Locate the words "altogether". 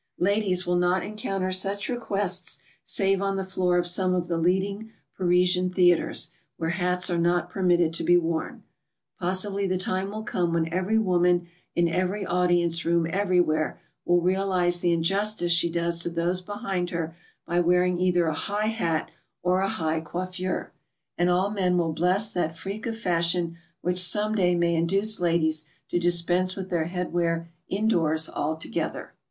28.29-29.13